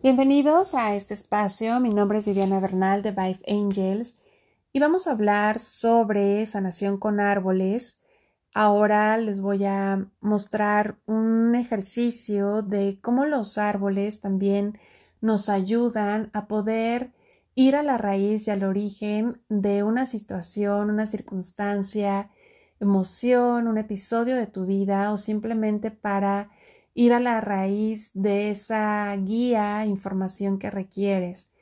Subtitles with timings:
[0.00, 1.80] Bienvenidos a este espacio.
[1.80, 4.16] Mi nombre es Viviana Bernal de Vive Angels
[4.72, 8.00] y vamos a hablar sobre sanación con árboles.
[8.54, 14.78] Ahora les voy a mostrar un ejercicio de cómo los árboles también
[15.20, 17.12] nos ayudan a poder
[17.56, 22.30] ir a la raíz y al origen de una situación, una circunstancia,
[22.78, 26.52] emoción, un episodio de tu vida o simplemente para
[26.98, 31.52] ir a la raíz de esa guía, información que requieres.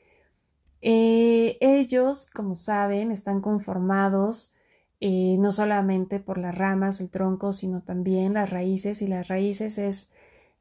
[0.81, 4.55] Eh, ellos, como saben, están conformados
[4.99, 9.77] eh, no solamente por las ramas, el tronco, sino también las raíces y las raíces
[9.77, 10.11] es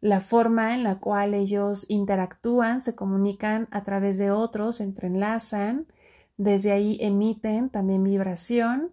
[0.01, 5.87] la forma en la cual ellos interactúan, se comunican a través de otros, entrelazan,
[6.35, 8.91] desde ahí emiten también vibración,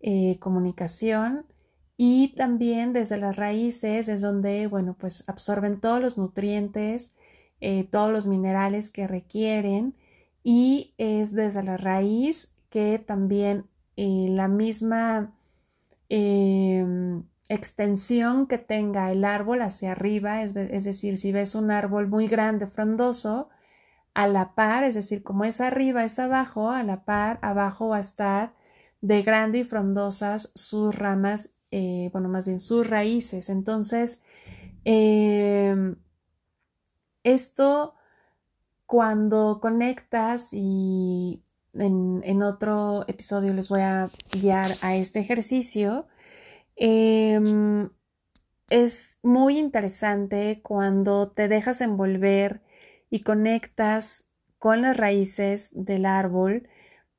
[0.00, 1.46] eh, comunicación
[2.02, 7.14] y también desde las raíces es donde, bueno, pues absorben todos los nutrientes,
[7.60, 9.94] eh, todos los minerales que requieren
[10.42, 13.66] y es desde la raíz que también
[13.96, 15.36] eh, la misma
[16.08, 22.08] em, extensión que tenga el árbol hacia arriba, es, es, decir, si ves un árbol
[22.08, 23.50] muy grande, frondoso,
[24.14, 27.98] a la par, es decir, como es arriba, es abajo, a la par, abajo va
[27.98, 28.54] a estar
[29.02, 33.48] de grande y frondosas sus ramas eh, bueno, más bien sus raíces.
[33.48, 34.22] Entonces,
[34.84, 35.96] em,
[37.22, 37.94] esto
[38.86, 41.42] cuando conectas y
[41.74, 46.08] en, otro episodio les voy a guiar a este ejercicio,
[46.76, 47.90] em,
[48.70, 52.62] es muy interesante cuando te dejas envolver
[53.10, 56.68] y conectas con las raíces del árbol,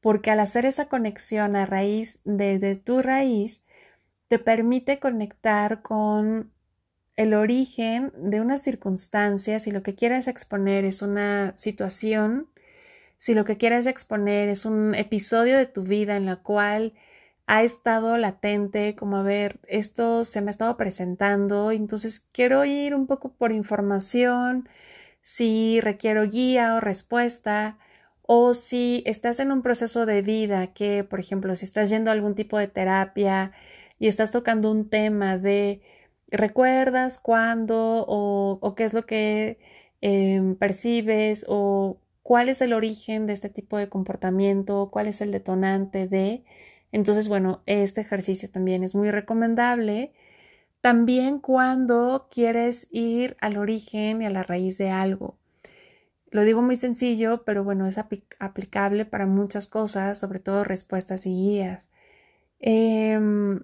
[0.02, 3.66] porque al hacer esa conexión a raíz de tu raíz,
[4.32, 6.54] te permite conectar con
[7.18, 12.48] el origen de una circunstancia, si lo que quieres exponer es una situación,
[13.18, 16.94] si lo que quieres exponer es un episodio de tu vida en la cual
[17.46, 22.96] ha estado latente, como a ver, esto se me ha estado presentando, entonces quiero ir
[22.96, 24.70] un poco por información,
[25.22, 27.78] si requiero guía o respuesta,
[28.22, 32.14] o si estás en un proceso de vida que, por ejemplo, si estás yendo a
[32.14, 33.52] algún tipo de terapia,
[34.02, 35.84] y estás tocando un tema de
[36.28, 39.60] recuerdas cuándo o, qué es lo que
[40.02, 45.32] em, percibes o cuál es el origen de este tipo de comportamiento, cuál es el
[45.32, 46.44] detonante de.
[46.92, 50.14] Entonces, bueno, este ejercicio también es muy recomendable.
[50.82, 55.38] También cuando quieres ir al origen y a la raíz de algo.
[56.32, 58.00] Lo digo muy sencillo, pero bueno, es
[58.40, 61.90] aplicable para muchas cosas, sobre todo respuestas y guías.
[62.60, 63.62] Em,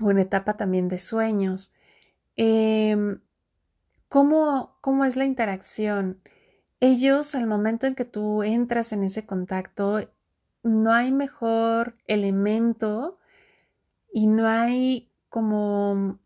[0.00, 1.74] o en etapa también de sueños.
[2.36, 3.20] Em,
[4.08, 6.20] ¿cómo, ¿Cómo es la interacción?
[6.80, 10.08] Ellos, al momento en que tú entras en ese contacto,
[10.62, 13.18] no hay mejor elemento
[14.12, 16.18] y no hay como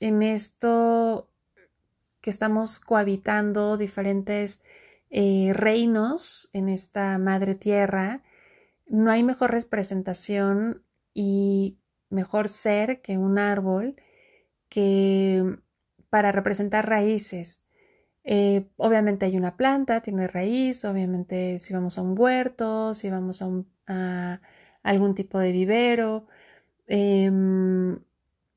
[0.00, 1.30] en esto
[2.20, 4.62] que estamos cohabitando diferentes
[5.10, 8.22] eh, reinos en esta madre tierra,
[8.86, 10.82] no hay mejor representación
[11.14, 11.79] y
[12.10, 13.96] mejor ser que un árbol
[14.68, 15.58] que
[16.10, 17.64] para representar raíces.
[18.24, 23.42] Eh, obviamente hay una planta, tiene raíz, obviamente si vamos a un huerto, si vamos
[23.86, 24.40] a,
[24.82, 26.26] algún tipo de vivero,
[26.86, 27.98] em,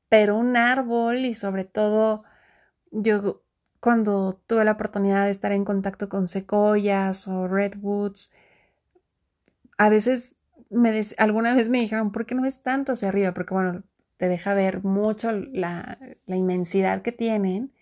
[0.08, 2.24] pero un árbol y sobre todo
[2.92, 3.42] yo
[3.80, 8.32] cuando tuve la oportunidad de estar en contacto con secoyas o redwoods,
[9.78, 10.36] a veces
[11.18, 13.34] alguna vez me dijeron, ¿por qué no ves tanto hacia arriba?
[13.34, 13.84] Porque bueno,
[14.16, 17.72] te deja ver mucho la, inmensidad que tienen.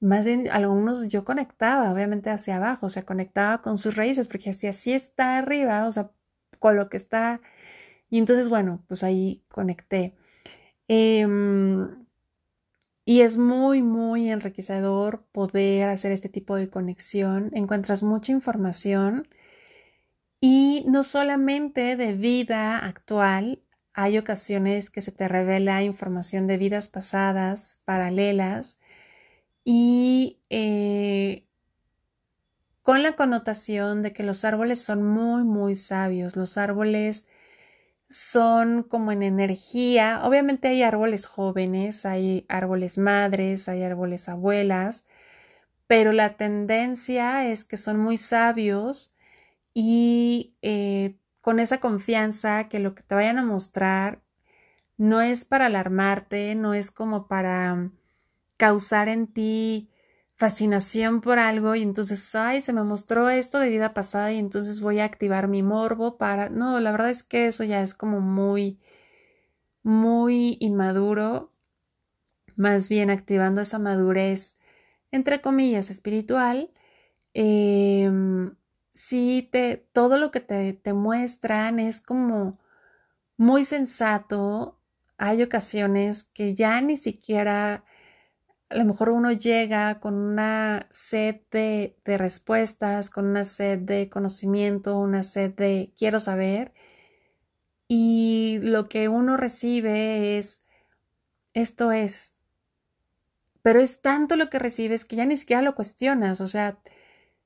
[0.00, 4.50] Más bien, algunos yo conectaba, obviamente, hacia abajo, o sea, conectaba con sus raíces, porque
[4.50, 6.10] así, así está arriba, o sea,
[6.58, 7.40] con lo que está.
[8.10, 10.14] Y entonces, bueno, pues ahí conecté.
[10.88, 12.06] Em,
[13.04, 17.50] y es muy, muy enriquecedor poder hacer este tipo de conexión.
[17.54, 19.28] Encuentras mucha información
[20.40, 23.62] y no solamente de vida actual,
[23.94, 28.80] hay ocasiones que se te revela información de vidas pasadas, paralelas,
[29.64, 31.46] y eh,
[32.82, 36.36] con la connotación de que los árboles son muy, muy sabios.
[36.36, 37.26] Los árboles
[38.10, 40.20] son como en energía.
[40.24, 45.06] Obviamente hay árboles jóvenes, hay árboles madres, hay árboles abuelas,
[45.88, 49.15] pero la tendencia es que son muy sabios
[49.78, 54.22] y eh, con esa confianza que lo que te vayan a mostrar
[54.98, 57.90] no es para alarmarte, no es como para
[58.56, 59.90] causar en ti
[60.36, 64.80] fascinación por algo y entonces, ay, se me mostró esto de vida pasada y entonces
[64.80, 66.48] voy a activar mi morbo para...
[66.50, 68.80] No, la verdad es que eso ya es como muy,
[69.82, 71.52] muy inmaduro,
[72.56, 74.58] más bien activando esa madurez,
[75.12, 76.70] entre comillas, espiritual.
[77.34, 78.10] Eh,
[78.96, 82.58] sí, te, todo lo que te, te muestran es como
[83.36, 84.80] muy sensato.
[85.18, 87.84] Hay ocasiones que ya ni siquiera
[88.68, 94.10] a lo mejor uno llega con una sed de, de, respuestas, con una sed de
[94.10, 96.72] conocimiento, una sed de quiero saber,
[97.88, 100.62] y lo que uno recibe es
[101.54, 102.34] esto es.
[103.62, 106.78] Pero es tanto lo que recibes que ya ni siquiera lo cuestionas, o sea,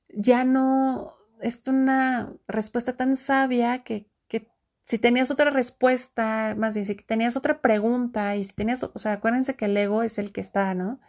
[0.09, 4.49] ya no es una respuesta tan sabia que, que
[4.85, 9.15] si tenías otra respuesta, más bien si tenías otra pregunta y si tenías, o sea,
[9.15, 11.01] acuérdense que el ego es el que está, ¿no?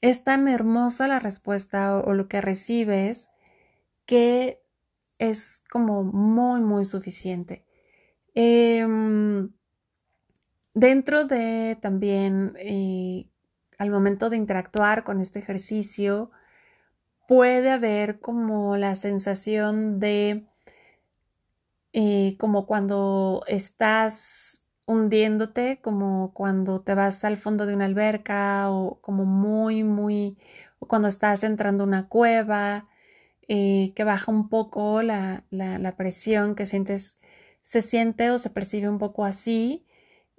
[0.00, 3.28] Es tan hermosa la respuesta o, lo que recibes
[4.06, 4.60] que
[5.18, 7.64] es como muy, muy suficiente.
[8.34, 8.84] Eh,
[10.74, 13.28] dentro de también, eh,
[13.78, 16.30] al momento de interactuar con este ejercicio,
[17.32, 20.44] puede haber como la sensación de,
[21.94, 29.00] eh, como cuando estás hundiéndote, como cuando te vas al fondo de una alberca o
[29.00, 30.36] como muy, muy,
[30.78, 32.88] o cuando estás entrando a una cueva,
[33.48, 37.18] eh, que baja un poco la, la, la presión que sientes
[37.62, 39.86] se siente o se percibe un poco así.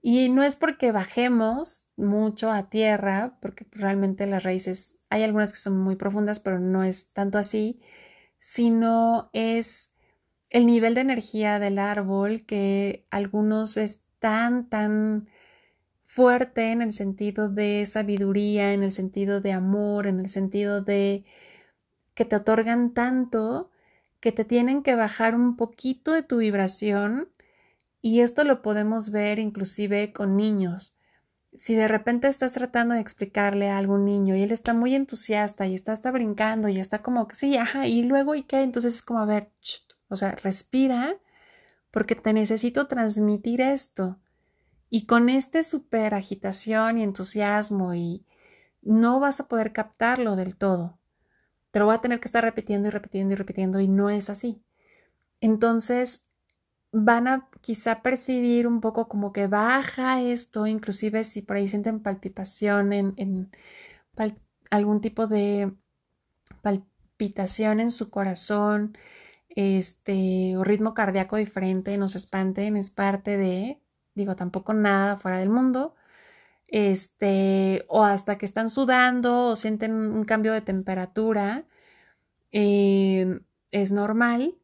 [0.06, 5.60] Y no es porque bajemos mucho a tierra, porque realmente las raíces, hay algunas que
[5.60, 7.82] son muy profundas, pero no es tanto así,
[8.38, 9.94] sino es
[10.50, 15.30] el nivel de energía del árbol que algunos es tan, tan
[16.06, 21.24] fuerte en el sentido de sabiduría, en el sentido de amor, en el sentido de
[22.14, 23.72] que te otorgan tanto
[24.20, 27.30] que te tienen que bajar un poquito de tu vibración
[28.06, 30.98] y esto lo podemos ver inclusive con niños.
[31.58, 35.68] Si de repente estás tratando de explicarle a algún niño y él está muy entusiasta
[35.68, 38.96] y está, está brincando y está como que sí, ajá, y luego y qué, entonces
[38.96, 39.52] es como a ver,
[40.10, 41.16] o sea, respira
[41.92, 44.20] porque te necesito transmitir esto.
[44.90, 48.26] Y con este super agitación y entusiasmo y
[48.82, 51.00] no vas a poder captarlo del todo.
[51.72, 54.30] Te lo voy a tener que estar repitiendo y repitiendo y repitiendo y no es
[54.30, 54.62] así.
[55.40, 56.28] Entonces
[56.94, 62.02] van a quizá percibir un poco como que baja esto, inclusive si por ahí sienten
[62.02, 63.52] palpitación en,
[64.70, 65.74] algún tipo de
[66.62, 68.98] palpitación en su corazón,
[69.50, 73.82] este, o ritmo cardíaco diferente, nos espanten, es parte de,
[74.16, 75.96] digo, tampoco nada fuera del mundo,
[76.68, 81.66] este, o hasta que están sudando o sienten un cambio de temperatura,
[82.52, 83.42] eh,
[83.72, 84.56] es normal.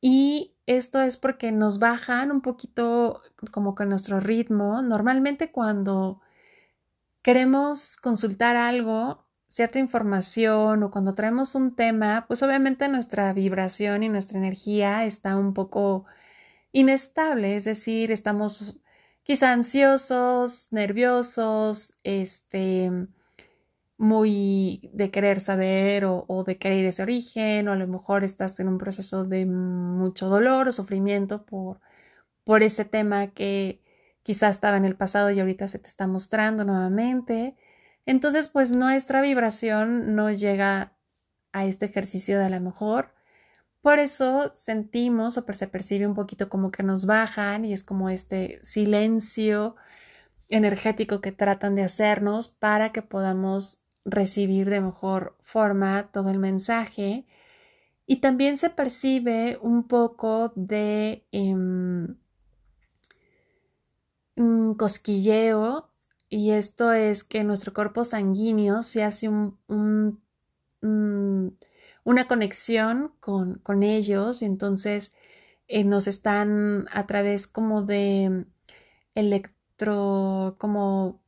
[0.00, 3.22] Y esto es porque nos bajan un poquito
[3.52, 4.82] como que nuestro ritmo.
[4.82, 6.20] Normalmente cuando
[7.22, 14.08] queremos consultar algo, cierta información o cuando traemos un tema, pues obviamente nuestra vibración y
[14.08, 16.06] nuestra energía está un poco
[16.72, 18.82] inestable, es decir, estamos
[19.22, 22.92] quizá ansiosos, nerviosos, este,
[23.98, 28.68] muy de querer saber o, de querer ese origen, o a lo mejor estás en
[28.68, 31.80] un proceso de mucho dolor o sufrimiento por,
[32.44, 33.82] por ese tema que
[34.22, 37.56] quizá estaba en el pasado y ahorita se te está mostrando nuevamente.
[38.06, 40.92] Entonces, pues nuestra vibración no llega
[41.52, 43.16] a este ejercicio de a lo mejor
[43.86, 48.10] por eso sentimos o se percibe un poquito como que nos bajan y es como
[48.10, 49.76] este silencio
[50.48, 57.26] energético que tratan de hacernos para que podamos recibir de mejor forma todo el mensaje.
[58.06, 61.54] Y también se percibe un poco de eh,
[64.76, 65.90] cosquilleo
[66.28, 70.20] y esto es que nuestro cuerpo sanguíneo se hace un
[72.06, 75.14] una conexión con, con ellos y entonces
[75.68, 78.46] eh, nos están a través como de
[79.16, 81.20] electro, como,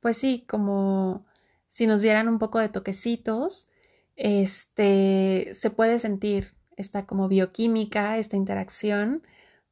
[0.00, 1.26] pues sí, como
[1.70, 3.70] si nos dieran un poco de toquecitos,
[4.16, 9.22] este, se puede sentir esta como bioquímica, esta interacción,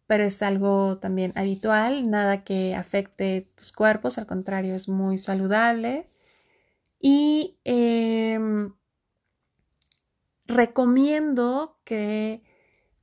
[0.07, 6.09] pero es algo también habitual, nada que afecte tus cuerpos, al contrario, es muy saludable.
[7.01, 8.39] Y eh,
[10.47, 12.43] recomiendo que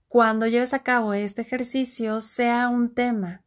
[0.07, 3.44] cuando lleves a cabo este ejercicio sea un tema.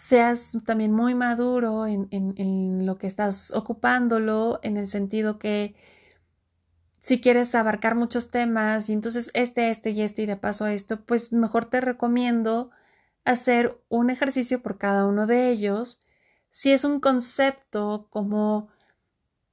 [0.00, 5.74] Seas también muy maduro en, en, lo que estás ocupándolo, en el sentido que
[7.00, 11.04] si quieres abarcar muchos temas y entonces este, este y este y de paso esto,
[11.04, 12.70] pues mejor te recomiendo
[13.24, 16.00] hacer un ejercicio por cada uno de ellos.
[16.50, 18.68] Si es un concepto como,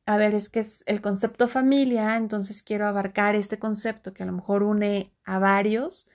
[0.05, 4.25] a ver, es que es el concepto familia, entonces quiero abarcar este concepto que a
[4.25, 6.07] lo mejor une a varios,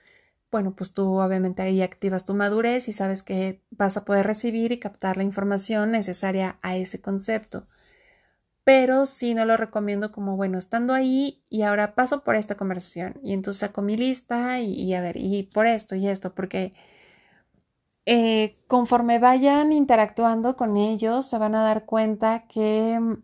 [0.53, 4.71] bueno, pues tú obviamente ahí activas tu madurez y sabes que vas a poder recibir
[4.71, 7.65] y captar la información necesaria a ese concepto.
[8.63, 13.19] Pero sí no lo recomiendo como, bueno, estando ahí y ahora paso por esta conversación
[13.23, 16.73] y entonces saco mi lista y, a ver, y por esto y esto, porque
[18.05, 23.23] eh, conforme vayan interactuando con ellos se van a dar cuenta que mm,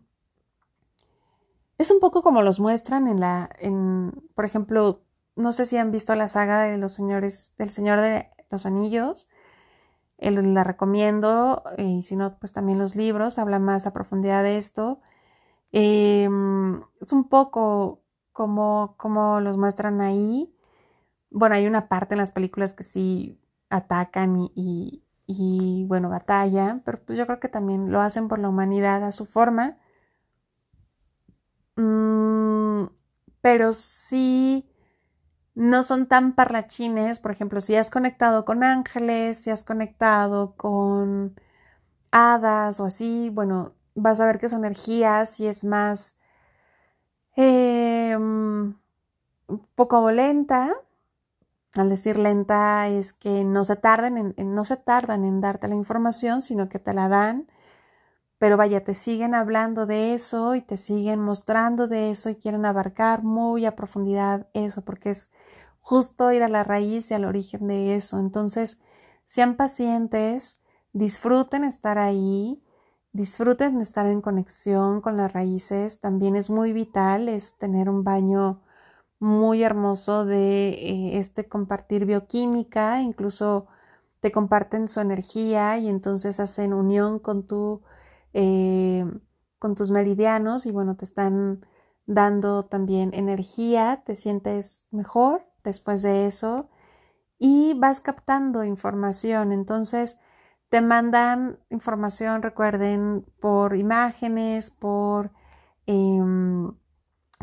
[1.78, 5.02] es un poco como los muestran en la, en, por ejemplo,
[5.40, 9.28] no sé si han visto la saga de los señores, del Señor de los Anillos.
[10.18, 15.00] la recomiendo y si no, pues también los libros hablan más a profundidad de esto.
[15.72, 20.54] Em, es un poco como, como los muestran ahí.
[21.30, 27.00] Bueno, hay una parte en las películas que sí atacan y, y, bueno, batallan, pero
[27.04, 29.78] pues yo creo que también lo hacen por la humanidad a su forma.
[31.76, 32.86] Mm,
[33.40, 34.68] pero sí
[35.60, 41.34] no son tan parlachines, por ejemplo, si has conectado con ángeles, si has conectado con
[42.12, 46.16] hadas o así, bueno, vas a ver que su energía si es más
[49.48, 50.74] un poco lenta.
[51.74, 53.76] Al decir lenta es que no se
[54.38, 57.48] no se tardan en darte la información, sino que te la dan.
[58.40, 62.64] Pero vaya, te siguen hablando de eso y te siguen mostrando de eso y quieren
[62.64, 65.30] abarcar muy a profundidad eso, porque es
[65.82, 68.18] justo ir a la raíz y al origen de eso.
[68.18, 68.80] Entonces,
[69.26, 70.58] sean pacientes,
[70.94, 72.62] disfruten estar ahí,
[73.12, 76.00] disfruten estar en conexión con las raíces.
[76.00, 78.62] También es muy vital, es tener un baño
[79.18, 83.66] muy hermoso de eh, este compartir bioquímica, incluso
[84.20, 87.82] te comparten su energía y entonces hacen unión con tu
[88.34, 89.04] eh,
[89.58, 91.66] con tus meridianos y bueno, te están
[92.06, 96.68] dando también energía, te sientes mejor después de eso
[97.38, 99.52] y vas captando información.
[99.52, 100.18] Entonces,
[100.68, 105.32] te mandan información, recuerden, por imágenes, por
[105.86, 106.72] em,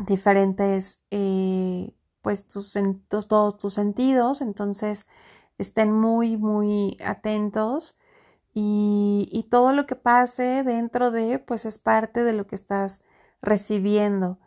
[0.06, 2.74] diferentes, eh, pues, tus,
[3.28, 4.40] todos tus sentidos.
[4.42, 5.06] Entonces,
[5.58, 7.98] estén muy, muy atentos
[8.54, 13.02] y, todo lo que pase dentro de, pues, es parte de lo que estás
[13.42, 14.38] recibiendo.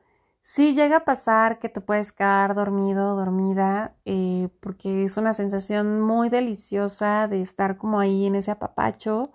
[0.44, 6.02] Sí llega a pasar que te puedes quedar dormido, dormida, eh, porque es una sensación
[6.02, 9.32] muy deliciosa de estar como ahí en ese apapacho,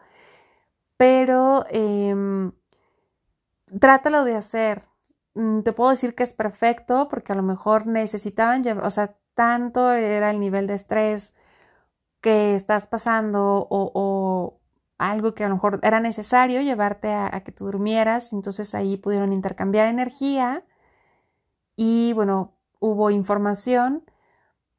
[0.96, 2.52] pero em,
[3.80, 4.82] trátalo de hacer.
[5.34, 9.92] Mm, te puedo decir que es perfecto porque a lo mejor necesitaban, o sea, tanto
[9.92, 11.36] era el nivel de estrés
[12.26, 14.58] que estás pasando o,
[14.98, 18.96] algo que a lo mejor era necesario llevarte a, a que tú durmieras, entonces ahí
[18.96, 20.64] pudieron intercambiar energía
[21.76, 24.10] y bueno, hubo información,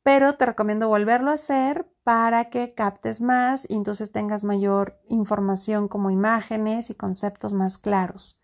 [0.03, 5.87] pero te recomiendo volverlo a hacer para que captes más y entonces tengas mayor información
[5.87, 8.43] como imágenes y conceptos más claros.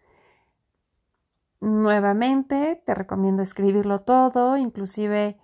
[1.59, 5.42] Nuevamente, te recomiendo escribirlo todo, inclusive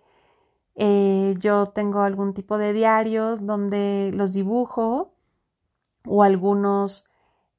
[0.81, 5.13] eh, yo tengo algún tipo de diarios donde los dibujo
[6.07, 7.09] o algunos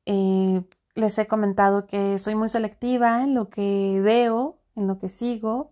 [0.06, 5.10] eh, les he comentado que soy muy selectiva en lo que veo en lo que
[5.10, 5.70] sigo.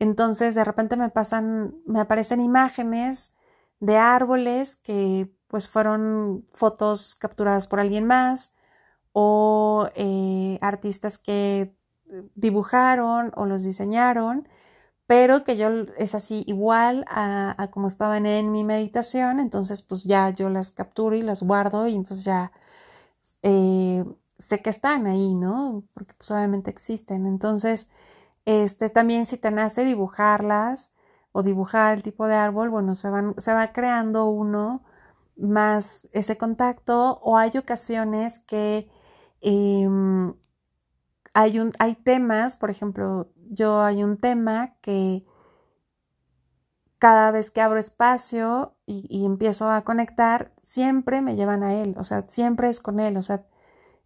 [0.00, 3.36] Entonces de repente me pasan, me aparecen imágenes
[3.78, 8.56] de árboles que pues fueron fotos capturadas por alguien más
[9.12, 11.76] o eh, artistas que
[12.34, 14.48] dibujaron o los diseñaron,
[15.12, 20.30] pero que yo es así igual a, como estaban en mi meditación, entonces pues ya
[20.30, 22.50] yo las capturo y las guardo y entonces ya
[23.42, 24.06] eh,
[24.38, 25.84] sé que están ahí, ¿no?
[25.94, 27.26] Porque pues obviamente existen.
[27.26, 27.90] Entonces,
[28.46, 30.94] este, también si te nace dibujarlas
[31.32, 34.82] o dibujar el tipo de árbol, bueno, se, van, se va creando uno
[35.36, 38.88] más ese contacto o hay ocasiones que
[39.42, 40.34] em,
[41.34, 45.24] hay, un, hay temas, por ejemplo, yo hay un tema que
[46.98, 52.04] cada vez que abro espacio y, empiezo a conectar, siempre me llevan a él, o
[52.04, 53.44] sea, siempre es con él, o sea,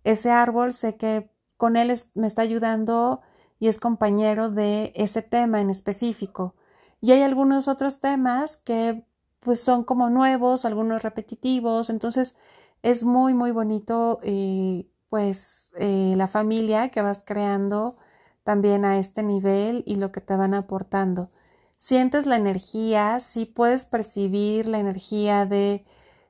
[0.05, 3.21] ese árbol sé que con él me está ayudando
[3.59, 6.55] y es compañero de ese tema en específico.
[7.01, 9.07] Y hay algunos otros temas que
[9.41, 12.37] pues son como nuevos, algunos repetitivos, entonces
[12.83, 17.97] es muy, muy bonito, eh, pues, eh, la familia que vas creando
[18.45, 21.31] también a este nivel y lo que te van aportando.
[21.79, 25.85] Sientes la energía, si puedes percibir la energía de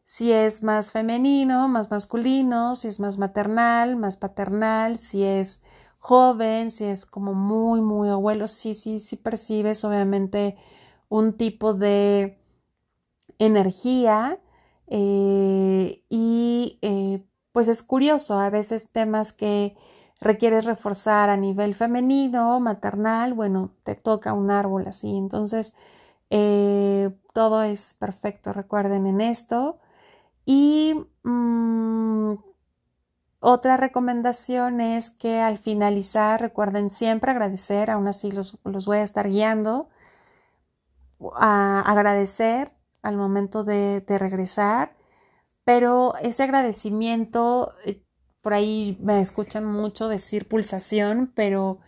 [0.05, 5.63] si es más femenino, más masculino, si es más maternal, más paternal, si es
[5.99, 10.57] joven, si es como muy, muy abuelo, sí, sí, sí percibes obviamente
[11.09, 12.39] un tipo de
[13.39, 14.39] energía
[14.89, 15.76] eh,
[17.57, 19.79] pues es curioso, a veces temas que
[20.21, 25.75] requieres reforzar a nivel femenino, maternal, bueno, te toca un árbol así, entonces
[26.29, 29.79] eh, todo es perfecto, recuerden en esto.
[30.45, 32.35] Y mm,
[33.41, 39.03] otra recomendación es que al finalizar recuerden siempre agradecer, aún así los, los voy a
[39.03, 39.89] estar guiando,
[41.35, 44.95] a agradecer al momento de, regresar,
[45.67, 48.01] pero ese agradecimiento, eh,
[48.43, 51.81] por ahí me escuchan mucho decir pulsación, pero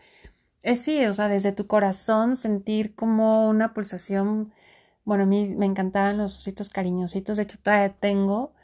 [0.63, 4.53] es sí, o sea, desde tu corazón sentir como una pulsación,
[5.05, 8.55] bueno, a mí me encantaban los ositos cariñositos, de hecho todavía tengo,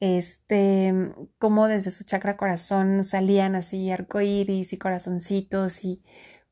[0.00, 0.94] este,
[1.38, 6.02] como desde su chakra corazón salían así arcoíris y corazoncitos y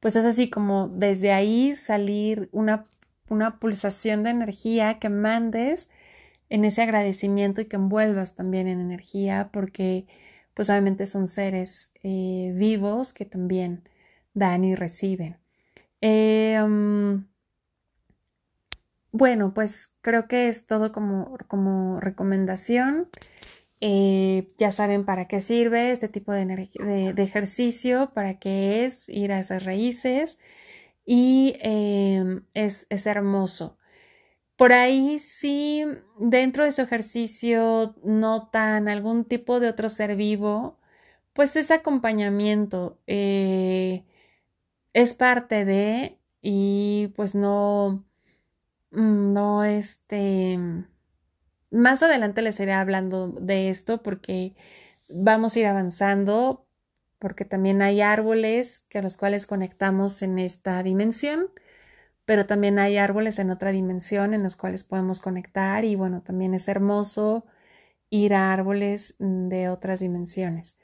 [0.01, 2.89] pues es así como desde ahí salir una
[3.29, 5.91] una pulsación de energía que mandes
[6.53, 10.07] en ese agradecimiento y que envuelvas también en energía porque
[10.53, 13.89] pues obviamente son seres eh, vivos que también
[14.35, 15.39] dan y reciben.
[16.03, 17.27] Em,
[19.13, 23.09] bueno, pues creo que es todo como, como recomendación.
[23.81, 29.33] Eh, ya saben para qué sirve este tipo de, de, ejercicio, para qué es ir
[29.33, 30.39] a esas raíces
[31.07, 33.79] y em, es, es hermoso.
[34.57, 35.85] Por ahí sí,
[36.19, 40.79] dentro de su ejercicio notan algún tipo de otro ser vivo,
[41.33, 44.05] pues ese acompañamiento eh,
[44.95, 48.05] es parte de y pues no,
[48.93, 50.59] mm, no este,
[51.71, 54.55] más adelante les iré hablando de esto porque
[55.09, 56.67] vamos a ir avanzando,
[57.19, 61.49] porque también hay árboles que a los cuales conectamos en esta dimensión,
[62.33, 66.55] pero también hay árboles en otra dimensión en los cuales podemos conectar y bueno, también
[66.55, 67.45] es hermoso
[68.09, 70.79] ir a árboles de otras dimensiones.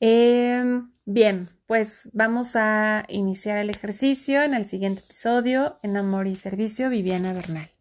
[0.00, 6.36] Em, bien, pues vamos a iniciar el ejercicio en el siguiente episodio en Amor y
[6.36, 7.75] Servicio, Viviana Bernal.